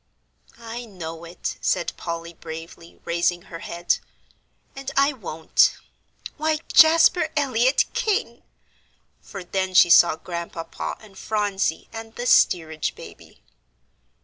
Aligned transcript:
"I 0.57 0.85
know 0.85 1.25
it," 1.25 1.59
said 1.61 1.93
Polly, 1.95 2.33
bravely, 2.33 2.99
raising 3.05 3.43
her 3.43 3.59
head; 3.59 3.99
"and 4.75 4.89
I 4.97 5.13
won't 5.13 5.77
why 6.37 6.57
Jasper 6.73 7.29
Elyot 7.37 7.85
King!" 7.93 8.41
for 9.21 9.43
then 9.43 9.75
she 9.75 9.91
saw 9.91 10.15
Grandpapa 10.15 10.97
and 11.01 11.15
Phronsie 11.19 11.87
and 11.93 12.15
the 12.15 12.25
steerage 12.25 12.95
baby. 12.95 13.43